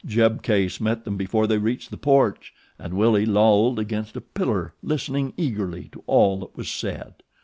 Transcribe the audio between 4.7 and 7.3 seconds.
listening eagerly to all that was said.